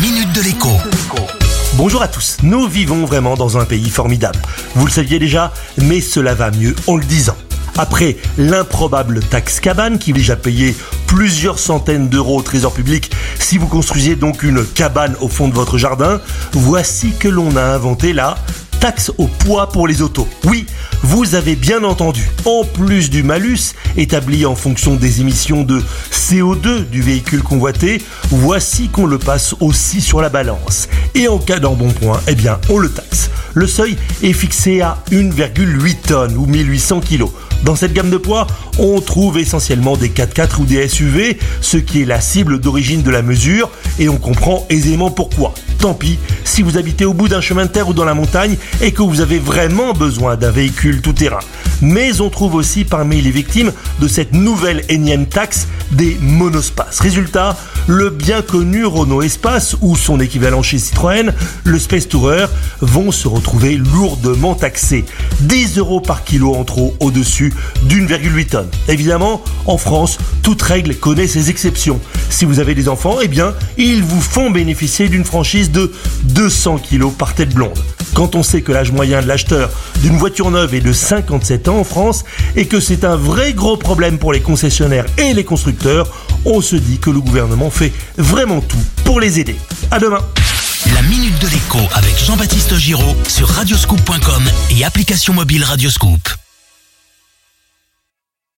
[0.00, 0.68] minute de l'écho.
[1.74, 4.38] Bonjour à tous, nous vivons vraiment dans un pays formidable.
[4.76, 7.36] Vous le saviez déjà, mais cela va mieux en le disant.
[7.76, 10.76] Après l'improbable taxe cabane qui déjà payé
[11.06, 15.54] plusieurs centaines d'euros au trésor public si vous construisiez donc une cabane au fond de
[15.54, 16.20] votre jardin,
[16.52, 18.36] voici que l'on a inventé la
[18.78, 20.28] taxe au poids pour les autos.
[20.44, 20.66] Oui,
[21.02, 22.28] vous avez bien entendu.
[22.44, 28.88] En plus du malus établi en fonction des émissions de CO2 du véhicule convoité, voici
[28.88, 30.88] qu'on le passe aussi sur la balance.
[31.14, 33.17] Et en cas d'embonpoint, eh bien, on le taxe.
[33.58, 37.24] Le seuil est fixé à 1,8 tonnes ou 1800 kg.
[37.64, 38.46] Dans cette gamme de poids,
[38.78, 43.10] on trouve essentiellement des 4x4 ou des SUV, ce qui est la cible d'origine de
[43.10, 45.54] la mesure, et on comprend aisément pourquoi.
[45.80, 48.56] Tant pis si vous habitez au bout d'un chemin de terre ou dans la montagne
[48.80, 51.40] et que vous avez vraiment besoin d'un véhicule tout-terrain.
[51.80, 57.00] Mais on trouve aussi parmi les victimes de cette nouvelle énième taxe des monospaces.
[57.00, 57.56] Résultat,
[57.88, 61.32] le bien connu Renault Espace ou son équivalent chez Citroën,
[61.64, 62.46] le Space Tourer,
[62.80, 65.04] vont se retrouver lourdement taxés.
[65.40, 67.52] 10 euros par kilo en trop au-dessus
[67.84, 68.68] d'une virgule tonne.
[68.88, 71.98] Évidemment, en France, toute règle connaît ses exceptions.
[72.28, 75.90] Si vous avez des enfants, eh bien, ils vous font bénéficier d'une franchise de
[76.24, 77.78] 200 kg par tête blonde.
[78.18, 79.70] Quand on sait que l'âge moyen de l'acheteur
[80.02, 82.24] d'une voiture neuve est de 57 ans en France
[82.56, 86.12] et que c'est un vrai gros problème pour les concessionnaires et les constructeurs,
[86.44, 89.54] on se dit que le gouvernement fait vraiment tout pour les aider.
[89.92, 90.18] À demain.
[90.96, 94.42] La minute de l'écho avec Jean-Baptiste Giraud sur radioscoop.com
[94.76, 96.37] et application mobile Radioscoop.